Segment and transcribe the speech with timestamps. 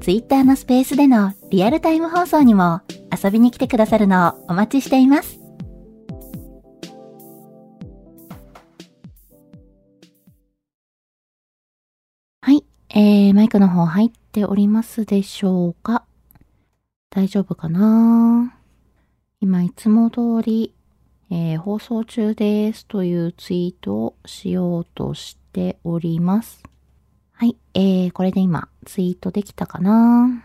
[0.00, 2.80] Twitter のスペースでのリアルタイム放送にも
[3.12, 5.38] 遊びに来てくださるのをお待ちしています。
[12.40, 16.04] はい、えー、マイクの方入っておりますでしょうか？
[17.10, 18.56] 大丈夫かな？
[19.42, 20.74] 今いつも通り、
[21.30, 26.62] えー、放送中ですというツイートをしようとしております。
[27.40, 30.44] はい、えー、これで今、ツイートできたかな？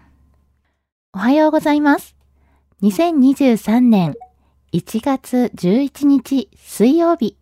[1.11, 2.15] おはようございます。
[2.83, 4.15] 2023年
[4.71, 7.35] 1月11日水曜日。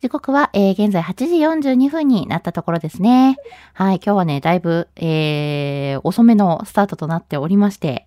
[0.00, 3.36] 時刻は、えー、現在8時42分になったところですね。
[3.72, 8.06] はい、今日はね、だいぶ、えー、遅めのスタートとなっておりまして、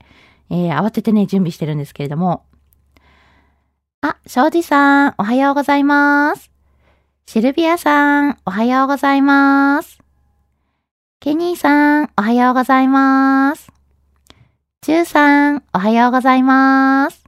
[0.50, 2.46] えー、慌ててね、準備してるんですけれども。
[4.00, 6.50] あ、庄司さん、おはようございます。
[7.26, 10.07] シルビアさん、おはようございます。
[11.20, 13.72] ケニーさん、おはようございます。
[14.82, 17.24] チューさん、おはようございます。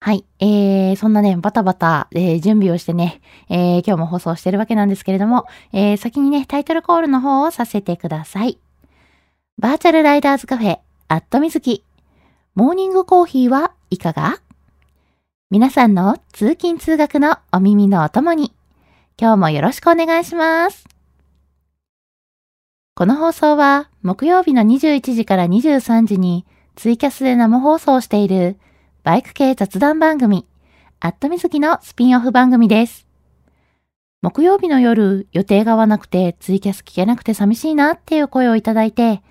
[0.00, 0.24] はい。
[0.38, 3.20] えー、そんなね、バタバタ、えー、準備をしてね、
[3.50, 8.58] えー、今日も放送してるわけなんですけれども、えー、先にね、タイトルコールの方をさせてください。
[9.58, 10.78] バーチャルライダーズカフェ、
[11.08, 11.84] アットみずき。
[12.54, 14.40] モーニングコーヒーはいかが？
[15.50, 18.54] 皆さんの通勤通学のお耳のお供に、
[19.20, 20.88] 今日もよろしくお願いします。
[22.94, 28.58] この放送は木曜日の21時から23時にツイキャスで生放送している
[29.04, 30.46] バイク系雑談番組、
[30.98, 33.06] アットみずきのスピンオフ番組です。
[34.20, 39.22] 木曜日の夜予定が合わなくてツイキャス聞けなくて寂しいなっていう声をいただいて、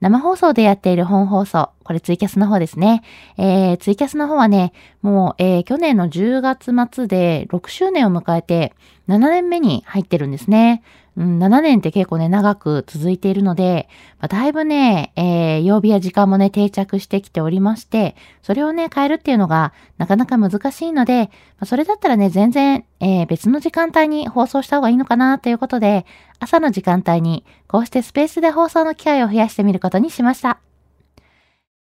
[0.00, 3.02] 生放送でやっている本放送、これツイキャスの方ですね。
[3.36, 4.72] えー、ツイキャスの方はね、
[5.02, 8.72] もう、えー、去年の10月末で6周年を迎えて
[9.08, 10.82] 7年目に入ってるんですね。
[11.16, 13.88] うん、7年って結構ね、長く続いているので、
[14.20, 26.06] まあ、だいぶね、えー、曜日や時間もね、定着してきておりまして、それをね、変えるっていうのがなかなか難しいので、まあ、それだったらね、全然、えー、別の時間帯に放送した方がいいのかなということで、
[26.38, 30.60] 朝の時間帯に、こうしてスペースで放送の機会を増やしてみることにしました。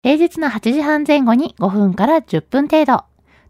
[0.02, 3.04] 平日の8時半前後に5分から10分程度。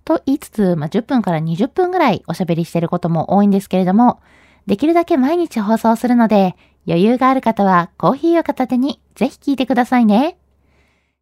[0.05, 4.21] と言いつつ、まあ、10分から20分ぐらいおしゃべりしてることも多いんですけれども、
[4.67, 6.57] できるだけ毎日放送するので、
[6.87, 10.37] 余裕がある方はコーヒーを片手にぜひ聞いてくださいね。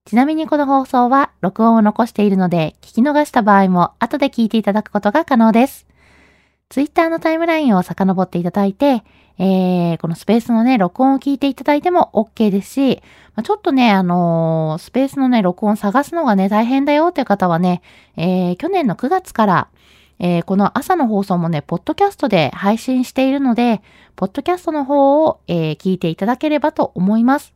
[0.06, 5.86] ちなみにこの放送は録音を残しているので、聞き逃した場合も後で聞いていただくことが可能です。
[6.68, 9.02] ツイッターのタイムラインを遡っていただいて、
[9.38, 13.02] えー、このスペースのね、録音を聞いていただいても OK ですし、
[13.34, 17.80] まあ、ちょっとね、あのー、スペースのね、録音探すのがね、大変だよっていう方はね、
[18.16, 19.68] えー、去年の9月から、
[20.20, 23.82] えー、この朝の放送もね、ポッドキャストで配信しているので、
[24.16, 27.54] ポッドキャストの方を、えー、聞いていただければと思います。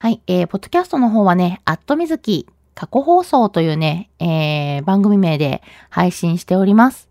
[0.00, 7.08] はい、えー、ポッドキャストの方はね、アットみずき過去放送というね、えー、番組名で配信しております。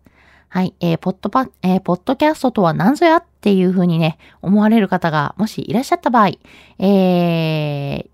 [0.48, 6.28] はい、えー、ポッドパ、えー、ポッドキャストとは何ぞやっていう風にね、思われる方がもしいらっしゃった場合、
[6.78, 8.08] えー、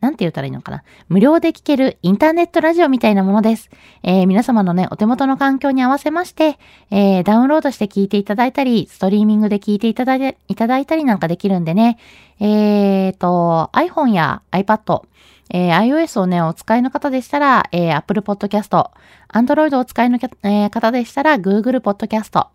[0.00, 0.84] なんて言ったらいいのかな？
[1.08, 3.68] 無料で聞けるインターネットラジオみたいなものです。
[4.02, 6.58] えー、皆様のね、お手元の環境に合わせまして、
[6.90, 11.98] えー、ダウンロードして聞いていただいたり、ストリーミングで聞いていただいいただいたりなんかできるんでね、
[12.38, 15.02] えーと、iPhone や iPad、
[15.50, 18.90] えー、iOS をね、お使いの方でしたら、えー、Apple Podcast、
[19.32, 22.46] Android をお使いの、えー、方でしたら、Google Podcast、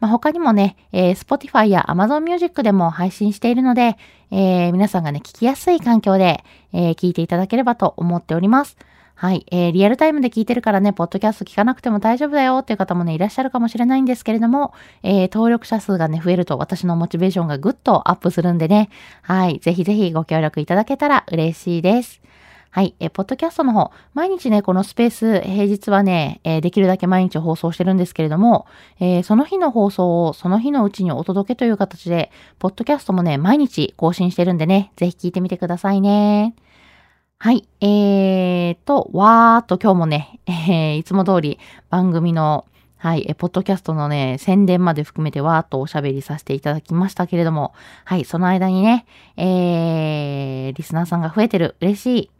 [0.00, 3.96] まあ、他にもね、えー、Spotify や Amazon Music でも配信しているので、
[4.30, 8.76] えー、皆さんがね、聞きやすい環境で、えー、聞いていただければと思っております。
[9.14, 14.74] はい、えー、リアルタイムで聞いてるからね、ポッドキャスト聞かなくても大丈夫だよっていう方もね、いらっしゃるかもしれないんですけれども、
[15.04, 18.88] えー、登録者数がね、増えると私のモチベーションがぐっとアップするんでね、
[19.22, 22.20] はい、ぜひぜひご協力いただけたら嬉しいです。
[22.74, 22.94] はい。
[23.00, 28.66] え、ポッドキャストの方、毎日ね、このスペース、平日はね、えー、できるだけ毎日放送してるんですけれども、
[28.98, 36.54] えー、その日の放送をその日のうちにお届けという形で、ポッドキャストもね、毎日更新してるんでね、ぜひ聞いてみてくださいね。
[37.38, 37.68] はい。
[37.82, 41.58] えーと、わーっと今日もね、えー、いつも通り
[41.90, 42.64] 番組の
[42.96, 47.74] はい、え、ポッドキャストのね、宣伝まで含めてわーっとおしゃべりさせていただきましたけれども、
[48.06, 49.04] はい、その間にね、
[49.36, 51.76] えー、リスナーさんが増えてる。
[51.80, 52.30] 嬉しい。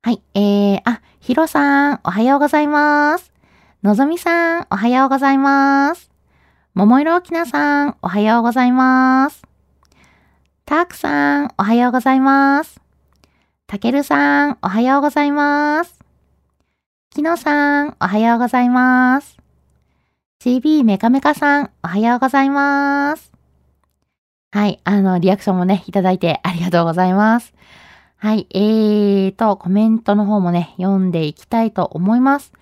[0.00, 3.32] はい、えー、あ、ヒロさん、おはようございます。
[3.82, 6.08] のぞみさん、おはようございます。
[6.72, 9.42] ももいろきなさん、おはようございます。
[10.64, 12.80] たくさん、おはようございます。
[13.66, 15.98] たけるさん、おはようございます。
[17.10, 19.36] きのさん、おはようございます。
[20.40, 23.32] CB メカメカさん、おはようございます。
[24.52, 27.52] はい、あの、リアクションもね、いただいてありがとうございます。
[28.20, 32.52] はい、えーと、コメントの方もね、読んでいきたいと思います。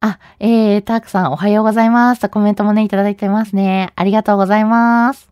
[0.00, 3.92] あ、えー、たくさんおはようございますとコメントもね、いただいてますね。
[3.94, 5.30] ありがとうございます。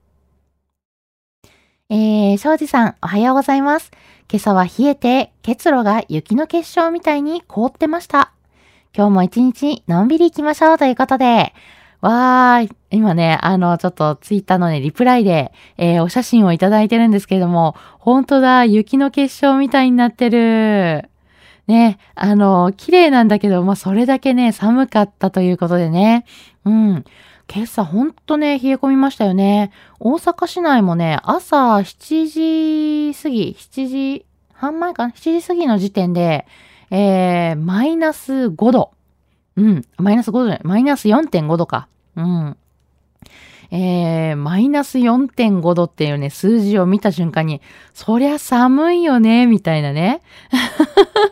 [1.88, 3.90] えー、庄司さん、おはようございます。
[4.30, 8.32] 今朝は冷えて、結露が雪の結晶みたいに凍ってました。
[8.96, 11.54] 今日も一日のんびり行きましょうということで、
[12.00, 12.70] わーい。
[12.90, 21.10] 今ね、あの、ちょっとツイッターのね、リプライで、えー、お写真をいただいてるんですけれども、本当だ、雪の結晶みたいになってる。
[21.66, 26.24] ね、あの、綺麗なんだけど、まあ、それだけね、寒かったということでね。
[26.64, 27.04] うん。
[27.52, 29.70] 今朝ほんとね、冷え込みましたよね。
[29.98, 36.46] 大阪市内もね、朝7時過ぎ、7時半前かな ?7 時過ぎの時点で、
[36.90, 38.92] えー、マイナス5度。
[39.56, 39.84] うん。
[39.98, 40.60] マイナス5度じゃない。
[40.64, 41.88] マイナス4.5度か。
[42.16, 42.56] うん。
[43.72, 47.60] えー、マイナス4.5度っていうね、数字を見た瞬間に、
[47.94, 50.22] そりゃ寒いよね、みたいなね。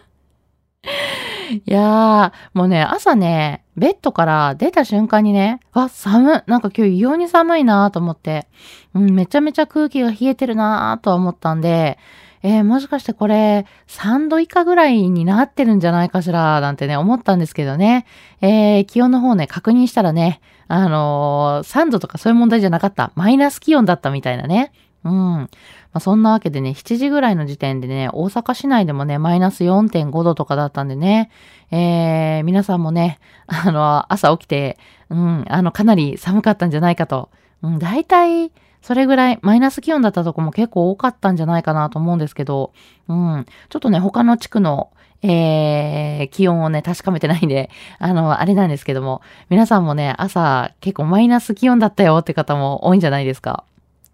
[1.50, 8.46] いやー、もうね、朝ね、ベッドから出た瞬間にね、あ、寒なんか今日異様に寒いなーと思って、
[8.94, 11.98] うん、めちゃめちゃ空気が冷えてるなーとは思ったんで、
[12.42, 18.06] えー、もしかしてこれ3度以下ぐらいになってるんじゃないかしらなんてね、思ったんですけどね。
[18.40, 23.12] えー、気温の方ね、確認したらね、あのー、3度とかそういう問題じゃなかった。
[23.14, 24.72] マイナス気温だったみたいなね。
[25.04, 25.12] うん。
[25.12, 25.48] ま
[25.94, 31.30] あ、そんなわけでね、7時ぐらいの時点でね、大阪市内でもね、マイナス4.5度とかだったんでね、
[31.70, 37.30] えー、皆さんもね、あの、朝起きて、うん、あの、かなり寒かったんじゃないかと。
[37.62, 38.52] うん、大体、
[38.82, 42.72] それぐらいマイナス気温だったとこも結構多かったんじゃないかなと思うんですけど、
[43.08, 43.46] うん。
[43.68, 44.90] ちょっとね、他の地区の、
[45.22, 49.20] えー、気温をね、確かめてないんで、あの、あれなんですけども、
[49.50, 53.64] 皆さんもね、朝結構マイナス気温だったよって方も多いんじゃないですか。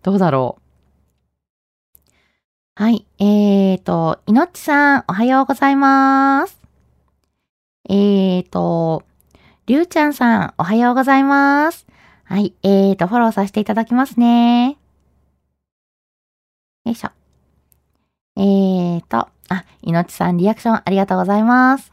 [0.03, 0.59] どうだろ
[2.79, 2.83] う？
[2.83, 3.07] はい。
[3.19, 6.59] えーと、いのっちさん、おはようございます。
[7.89, 9.03] えーと、
[9.67, 11.87] りゅうちゃんさん、おはようございます。
[12.35, 12.53] はい。
[12.65, 14.77] えーと、フォローさせていただきますね。
[16.85, 17.11] よいしょ。
[18.37, 21.93] えーと、あ、いのちさんリアクションありがとうございます。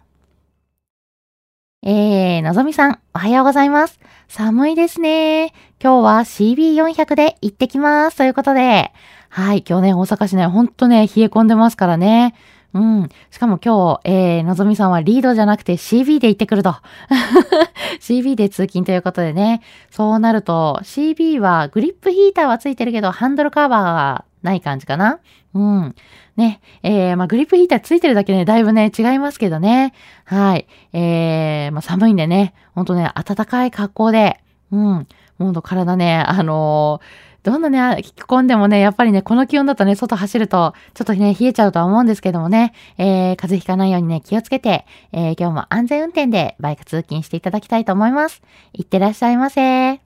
[1.83, 3.99] えー、のぞみさん、おはようございます。
[4.29, 5.53] 寒いですね。
[5.79, 8.17] 今日は CB400 で行ってきます。
[8.17, 8.91] ということで、
[9.29, 12.33] はい、今日ね、大阪市内ほんとね、冷え込んでますからね。
[12.73, 13.09] うん。
[13.29, 16.75] しかも今日、えー、のぞみさんはリードじゃなくて CB で行ってくると。
[17.99, 19.61] CB で通勤ということでね。
[19.89, 25.19] そうなると、CB はグリップヒーターはついてるけど、ハンドルカバーがない感じかな。
[25.53, 25.95] うん。
[26.37, 26.61] ね。
[26.83, 29.93] えー、まあ、グリップヒーターついてるだけね、だいぶね、違いますけどね。
[30.23, 30.67] はい。
[30.93, 34.39] えー、まあ、寒いんでね、ほんとね、暖かい格好で、
[34.71, 35.07] うん。
[35.37, 48.43] ほんと体ね、あのーどんなね、着込んでもね、やっぱりね、この気温だとね、外走ると、ちょっとね、冷えちゃうとは思うんですけどもね、えー、風邪ひかないようにね、気をつけて、えー、今日も安全運転でバイク通勤していただきたいと思います。
[48.73, 49.61] いってらっしゃいませ。
[49.61, 49.99] え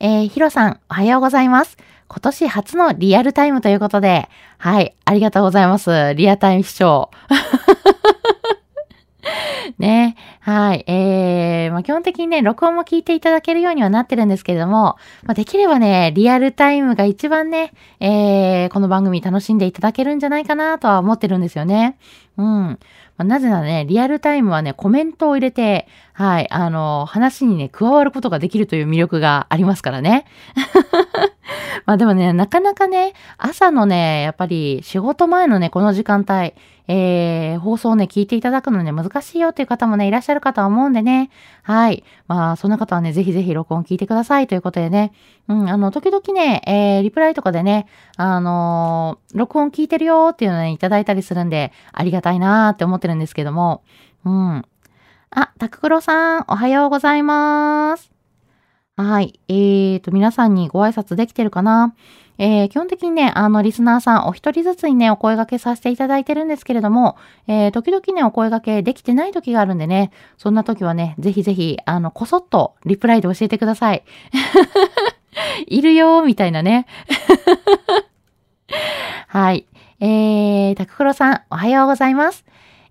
[0.00, 1.78] ー、ヒロさん、おはようございます。
[2.08, 6.12] 今年初のリアルタイムということで、はい、ありがとうございます。
[6.14, 7.10] リアタイム視聴。
[9.78, 10.16] ね。
[10.40, 10.84] はい。
[10.86, 21.96] えー、まあ、基本的にね、録音も聞いていただけるようにはなってるんですけれども、まあ、できればね、リアルタイムが一番ね、えー、この番組楽しんでいただけるんじゃないかなとは思ってるんですよね。
[22.36, 22.46] うん。
[22.46, 22.78] ま
[23.18, 30.24] あ、なぜならね、リアルタイムはね、コメントを入れて、はい、あの、話にね、加わることができるという魅力がありますからね。
[31.84, 36.54] まあでもね、なかなかね、朝のね、やっぱり仕事前のね、この時間帯、
[36.88, 41.30] えー、放送をね、聞いていただくのね、難しいよっていう方もね、いらっしゃるかとは思うんでね。
[41.62, 42.02] はい。
[42.26, 45.12] まあ、そんな方はね、ぜひぜひ録音聞いてくださいということでね。
[45.48, 47.86] うん、あの、時々ね、えー、リプライとかでね、
[48.16, 53.82] あのー、録音聞いてるよっていうのね、いただいたりするんで、ありがたいなーって思ってるんですけども。
[54.24, 54.64] うん。
[55.30, 58.12] あ、タククロさん、おはようございます。
[58.96, 59.40] はい。
[59.48, 61.94] えーと、皆さんにご挨拶できてるかな？
[62.38, 74.02] えー、基本的にね、あの、リスナーさんお一人ずつにね、お声掛けさせていただいてるんですけれども、えー、時々ね、お声掛けできてない時があるんでね、そんな時はね、ぜひぜひ、あの、こそっとリプライで教えてください。
[75.66, 76.86] いるよー、みたいなね。
[79.28, 79.66] はい。
[80.04, 82.44] えー、タククロさん、おはようございます。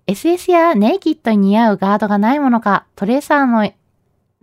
[0.06, 3.70] SS やネイキッドに似合うガードがないものか、トレーサーの、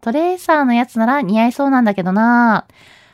[0.03, 2.73] トレーサーのやつなら似合いそうなんだけどなー。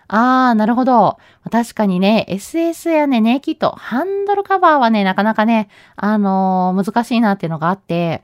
[0.10, 1.20] ああ、なるほど。
[1.50, 8.24] 確かにね、SS やね、ネイキット、ハンドルカバーはね、なかなかね、あのー、難しいなっていうのがあって、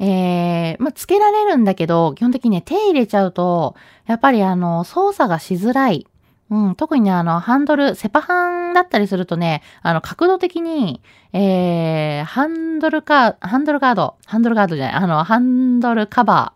[0.00, 6.08] えー、まあ、つけられるんだけど、基本的にね、手入れちゃうと、やっぱりあの、操作がしづらい。
[6.50, 11.02] うん、特にね、あの、ハンドル、セパハンだったりするとね、あの、角度的に、
[11.34, 16.54] えー、ハンドルカー、ハンドルガード、ハンドルガードじゃない、あの、ハンドルカバ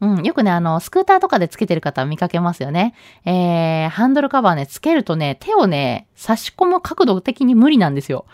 [0.00, 0.16] ー。
[0.18, 2.94] うん、よくね、あの、スクーターとかでつけてる方見かけますよね。
[3.24, 8.26] えー、ハンドルカバーね、つけるとね、手をね、差し込む角度的に無理なんですよ。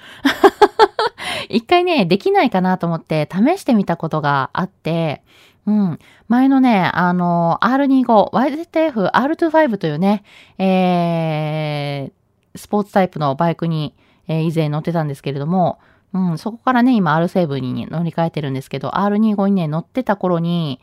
[1.48, 5.22] 一回ね、できないかなと思って試してみたことがあって、
[5.66, 5.98] うん。
[6.28, 10.24] 前のね、あの、R25、YZF R25 というね、
[10.56, 13.94] えー、スポーツタイプのバイクに、
[14.28, 15.78] えー、以前乗ってたんですけれども、
[16.14, 20.80] うん、そこからね、今 R7 に乗り換えてるんですけど、R25 にね、乗ってた頃に、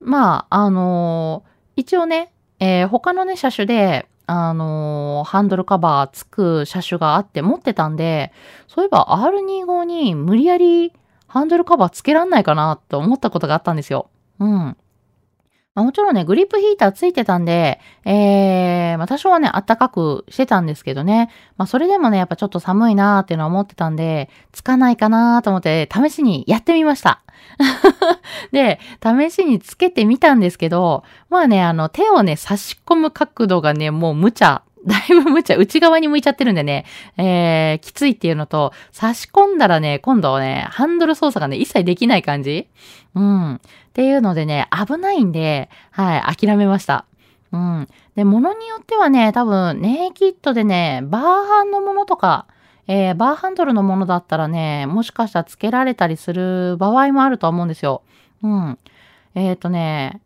[0.00, 8.32] まあ、あのー、一応ね、えー、他のね、車種で、あのー、ハンドルカバーつく車種があって持ってたんで、
[8.66, 10.92] そういえば R25 に無理やり
[11.28, 14.10] ハンドルカバーつけらんないかなと思ったことがあったんですよ。
[14.38, 14.76] うん。
[15.76, 21.28] まあ、もちろんね、グリップヒーターついてたんで、えー、まあ、多少はね、暖かくしてたんですけどね。
[21.58, 27.20] まあ、それでもね、やっぱちょっと寒いなーっていうのは思ってたんで、つかないかなーと思って、試しにやってみました。
[28.56, 36.86] で、試しにつけてみたんですけど、まあね、あの、手をね、差し込む角度がね、もう無茶 だいぶ無茶、内側に向いちゃってるんでね、
[37.18, 42.66] えー、きついっていうのと、差し込んだらね、今度はね、ハンドル操作がね、一切できない感じ
[43.14, 43.54] うん。
[43.56, 43.60] っ
[43.92, 47.04] ていうのでね、危ないんで、はい、諦めました。
[47.52, 47.88] うん。
[48.14, 52.46] で、物によってはね、多分、ネイキッドでね、バーハンのものとか、
[52.88, 58.02] えー、バーハンドルのものだったらね、もしかしたら付けられたりする場合もあると思うんですよ。
[58.42, 58.78] うん。
[59.34, 60.20] えっ、ー、とね、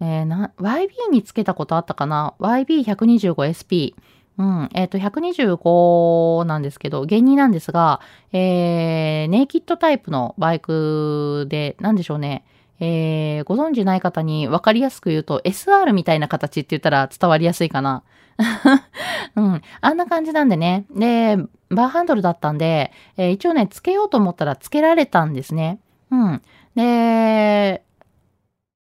[0.00, 3.94] えー、な、YB につけたことあったかな ?YB125SP。
[4.38, 4.68] うん。
[4.72, 8.00] えっ、ー、と、125なんですけど、原理なんですが、
[8.32, 12.44] えー、ネイキッドタイプのバイクで、なんでしょうね。
[12.80, 18.02] えー、ご存知ない方に分かりやすく言うと、SR みたいな形って言ったら伝わりやすいかな。
[19.36, 19.62] うん。
[19.82, 20.86] あんな感じなんでね。
[20.90, 21.36] で、
[21.68, 25.78] バーハンドルだったんで、えー、一応ね、つけようと思ったらつけられたんですね。
[26.10, 26.42] うん。
[26.74, 27.82] で、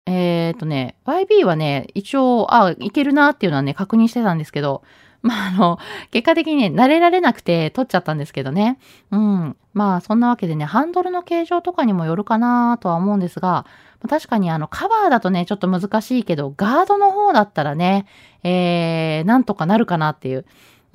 [0.06, 4.84] えっ、ー、とね、YB はね、一応、あ、いけるなっていうのはね、確認してたんですけど、
[5.22, 5.80] まあ、あの、
[6.12, 8.78] 結果的にね、慣れられなくて取っちゃったんですけどね。
[9.10, 9.58] うん。
[9.74, 13.66] まあ、そんなわけでね、ハンドルの形状とかにもよるかなとは思うんですが、
[14.08, 18.06] 確かにあの、カバーだとね、ちょっと難しいけど、ガードの方だったらね、
[18.44, 20.46] えー、なんとかなるかなっていう。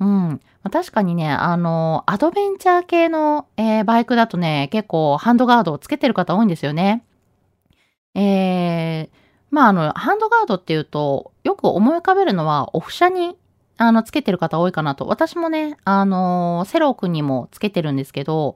[0.01, 0.41] うん。
[0.71, 7.05] 確かにね、あの、アドベンチャー系の、えー、バイクだとね、結構ハンドガードをつけてる方多いんですよね。
[8.15, 9.15] えー、
[9.51, 13.37] まあ、あの、ハンドガードっていうと、よく思い浮かべるのは、オフ車に、
[13.77, 15.05] あの、つけてる方多いかなと。
[15.05, 18.55] 私もね、あの、セロー君にもつけてるんですけど、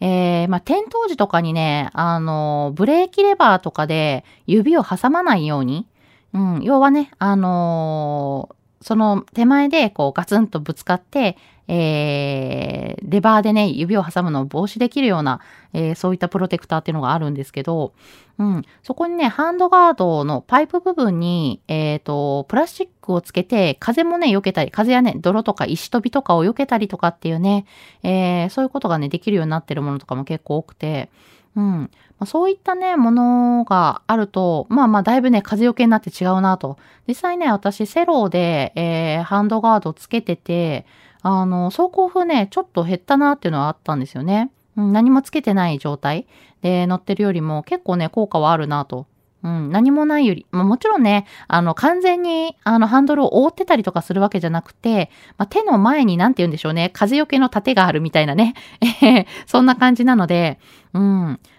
[0.00, 5.86] えー、まあ、転倒時とかにね、あの、ブレーキレバーとかで指を挟まないように、
[6.32, 11.36] うん、要はね、あのその手前でこうガツンとぶつかって、
[11.68, 15.40] えー、レバーでね、指を挟むのを防止できるような、
[15.72, 17.92] えー、そういったプロテクターっていうのがあるんですけど、
[18.38, 27.64] うん、そこにね、ハンドガードのパイプ部分に、えっ、ー、と、プラスチックをつけて、風もね、避けたり、風やね、泥とか石飛びとかを避けたりとかっていうね、
[28.02, 31.08] えー、そういうことがね、できるようになってるものとかも結構多くて、
[31.56, 31.90] うん。
[32.18, 36.78] まあ、そういったね、ものがあると、まあまあ、だいぶね、風よけになって違うなと。
[37.08, 40.86] 実際ね、私、セローで、えー、ハンドガードつけてて、
[41.22, 44.50] あの、走行風ね、ちょっと減ったなっていうのはあったんですよね。
[44.76, 46.26] うん、何もつけてない状態
[46.60, 49.06] で乗ってるよりも結構ね、効果はあるなと。
[49.42, 58.54] うん、何もないより、まあ、もちろんね、あの、完全に、あの、ハンドルを覆ってたりとかするわけじゃなくて、まあ、手の前に、なんて言うんでしょうね、風よけの盾があるみたいなね、
[59.46, 60.58] そんな感じなので、
[60.94, 61.02] うん、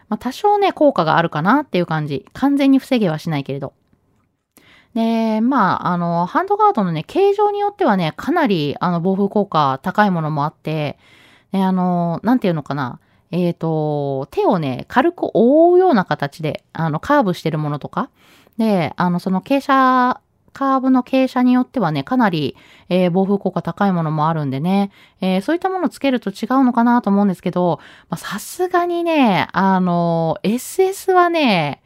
[0.09, 2.25] まあ、多少ね、効果があるかなっていう感じ。
[2.33, 3.73] 完全に防げはしないけれど。
[4.93, 10.97] で、まあ、あの、ハンドガードのね、形状によってはね、かなり、あの、防風効果高いものもあって、
[11.51, 12.99] で、あの、なんていうのかな。
[13.31, 18.09] えっ、ー、と、手をね、軽く覆うような形で、あの、カーブしてるものとか。
[18.57, 20.19] で、あの、その傾斜、
[20.53, 22.55] カーブの傾斜によってはね、かなり、
[22.89, 24.91] えー、防風効果高いものもあるんでね、
[25.21, 27.79] えー、そういったものをつけると違うのかなと思うんですけど、
[28.15, 31.83] さすがにね、あの、SS はね、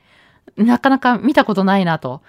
[0.55, 2.21] なかなか見たことないなと。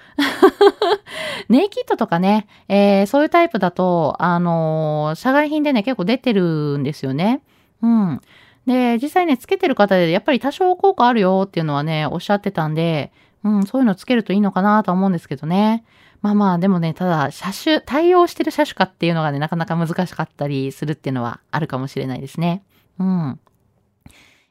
[1.49, 7.43] ネイキッドとかね、えー、そういうタイプだと、あの、社外品でね、結構出てるんですよね。
[7.83, 8.21] うん。
[8.67, 13.13] で、実際ね、つけてる方で、やっぱり多少効果あるよっていうのはね、おっしゃってたんで、
[13.45, 15.85] うん、そういうのつけるといいのかなと思うんですけどね。
[16.21, 22.63] まあまあ、でもね、ただ、車種、対応してる車種かっていうのがね、なかなか難しかったりするっていうのはあるかもしれないですね。
[23.01, 23.41] うん。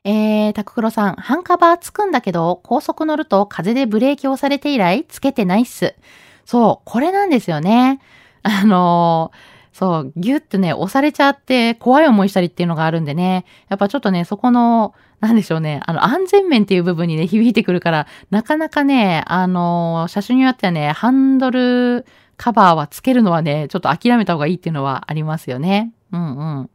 [0.03, 5.95] えー、タククロさん、ハンカバーつくんだけど、高速乗ると風でブレーキをされて以来、つけてないっす。
[6.43, 8.01] そう、これなんですよね。
[8.43, 9.37] あのー、
[9.73, 22.05] そう、ギュッてね、押されちゃって怖い思いしたりっていうのがあるんでね、やっぱちょっとね、そこの、なんでしょうね、あの、安全面っていう部分にね、響いてくるから、なかなかね、あのー、車種によってはね、ハンドル
[22.37, 25.93] カバーはつけるのはね、ちょっと諦めた方がいいっていうのはありますよね。
[26.11, 26.69] うんうん。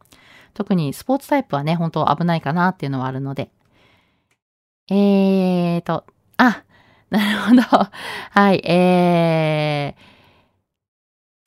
[0.54, 3.50] 特にスポーツタイプはね、本当危ないかなっていうのはあるので。
[4.88, 6.04] えーと、
[6.36, 6.62] あ、
[7.10, 7.62] なるほど。
[8.30, 10.15] はい、えー、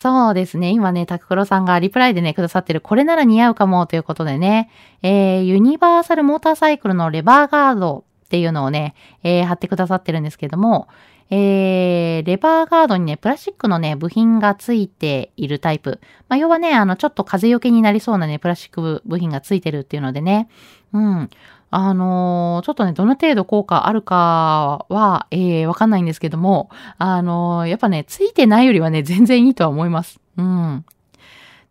[0.01, 0.69] そうですね。
[0.71, 4.69] 今ね、タククロさんがリプライでね、くださってる、これなら似合うかもということでね、
[5.01, 10.87] えー、ユニバーサルモーターサイクルのレバーガードっていうのをね、えー、貼ってくださってるんですけども、
[11.31, 15.99] えー、レバーガードにね、プラスチックのね、部品がついているタイプ。
[16.29, 20.47] まあ、要はね、あの、ちょっと風よけになりそうなね、プラスチック部品がついてるっていうのでね。
[20.93, 21.29] うん。
[21.71, 30.19] あのー、ちょっとね、どの程度効果あるかは、えー、わかんないんですけども、あのー、やっぱね、ついてないよりはね、全然いいとは思います。
[30.37, 30.85] うん。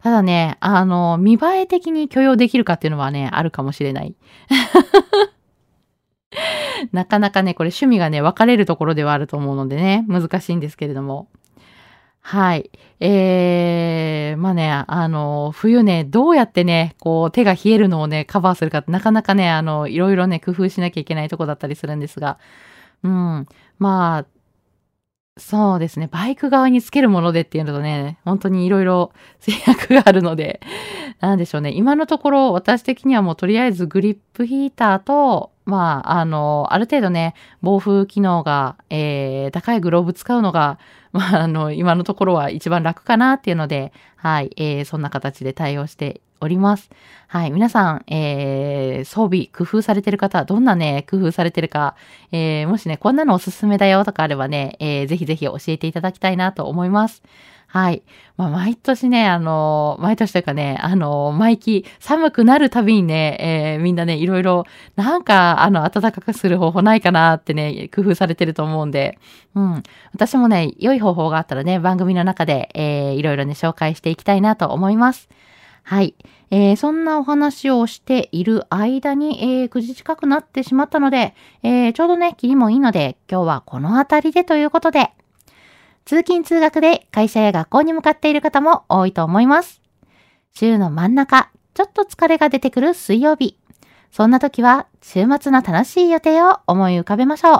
[0.02, 4.14] ただね、あの、見栄え的に許容できるかっていうのはね、あるかもしれない。
[6.92, 11.28] なかなかね、これ趣味がね、分かれるところではあると思うのでね、難しいんですけれども。
[12.30, 12.70] はい。
[13.00, 22.38] えー、まあね、あの、冬ね、どうやってね、こう、手が冷えるのをね、カバーするかって、なかなかね、あの、いろいろね、工夫しなきゃいけないとこだったりするんですが、
[23.02, 23.46] うん。
[23.78, 24.26] まあ、
[25.38, 26.08] そうですね。
[26.08, 30.60] バイク側につけるものでっていうのとね、本当にいろいろ制約があるので、
[31.20, 31.72] なんでしょうね。
[31.72, 40.78] 今のところ私的にはもうとりあえずグリップヒーターと、まあ、あの、ある程度ね、防風機能が、えー、高いグローブ使うのが、
[41.12, 46.90] まあ、あの、今のところは一番楽かなっていうので、はい、えー、そんな形で対応しております。
[47.26, 47.50] はい。
[47.50, 51.96] 皆さん、えー、装備、工夫されてる方、どんなね、工夫されてるか、
[52.30, 57.22] えー、もしね、こんなのおすすめだよとかあればね、えー、ぜひぜひ教えていただきたいなと思います。
[57.70, 58.02] はい。
[58.38, 64.64] まあ、毎年ね、あの、毎年というかね、あの、毎期寒くなるたびにね、えー、みんなね、いろいろ、
[64.96, 69.18] なんか、あの、暖かくする方法ないかなってね、工夫されてると思うんで、
[69.54, 69.82] うん。
[70.14, 75.28] 私もね、良い方法があったらね、番組の中で、えー、いろいろね、紹介していきたいなと思います。
[75.82, 76.14] はい。
[76.50, 85.10] えー、そんなお話をしている間に、えー、9時近くなってしまったので、えー、ちょうどね、切りもいいので、今日はこの辺りでということで、
[86.08, 89.82] 通勤通学で会社や学校に向かっている方も多いと思います。
[90.54, 93.58] 週の真ん中、ちょっと疲れが出てくる水曜日。
[94.10, 97.52] そんな時は、週末の楽しい予定を思い浮かべましょう。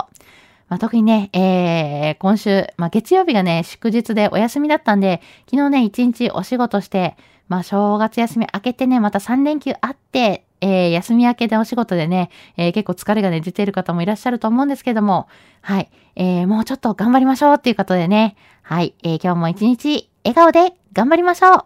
[0.67, 7.17] まあ、特にね、えー、今週、まあ、月曜日がね、祝日でお休みだったんで、昨日ね、一日お仕事して、
[7.49, 15.27] まあ、正月休み明けてね、また3連休あって、えー、休み明けでお仕事でね、えー、結構疲れがね、出ている方もいらっしゃると思うんですけども、
[15.61, 21.63] はい、えー、もうちょっと頑張りましょうっていうことでね、はい、えー、今日も一日笑顔で頑張りましょう。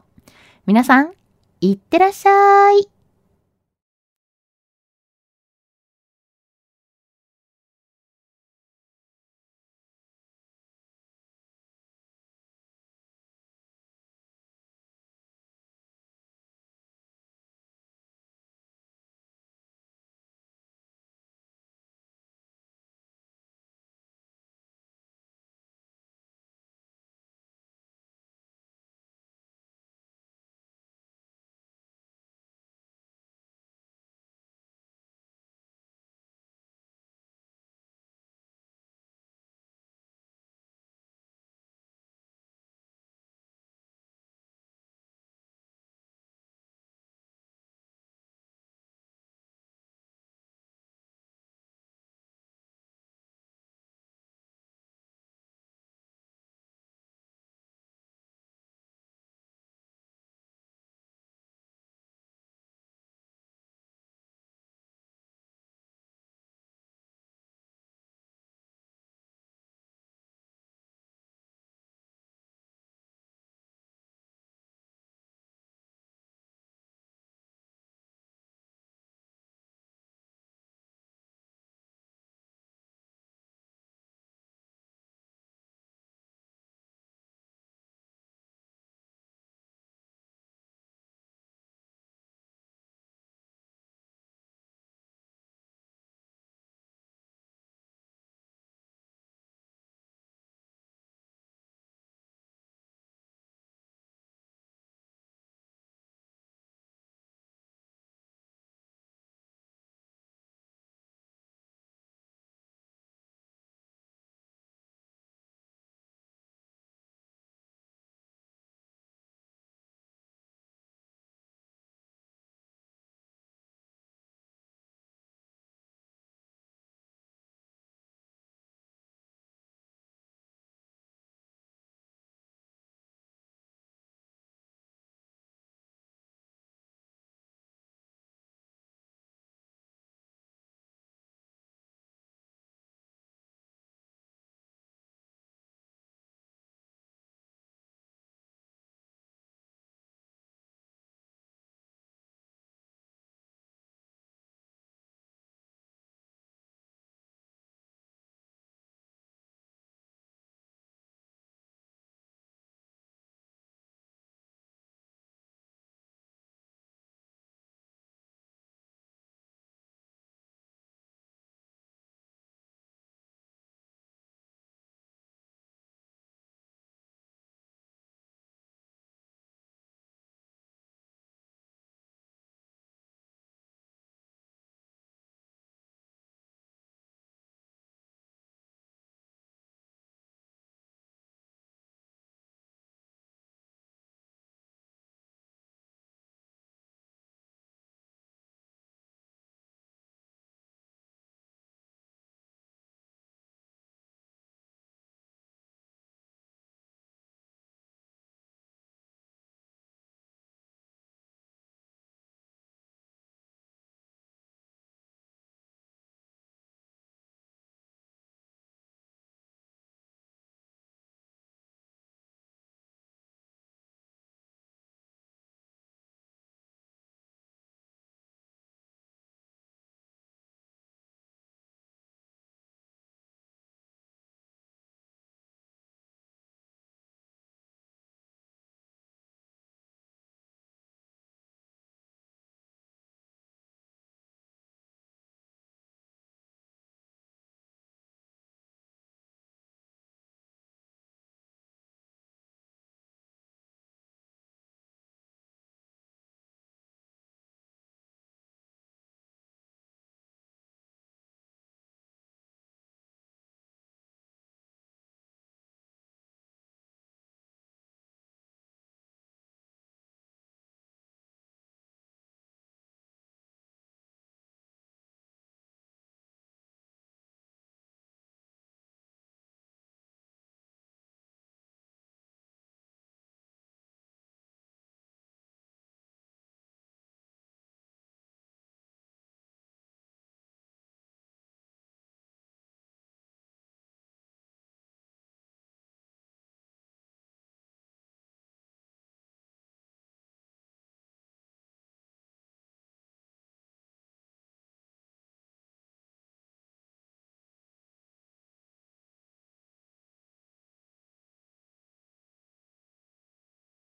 [0.65, 1.11] 皆さん、
[1.61, 2.92] いってらっしゃい。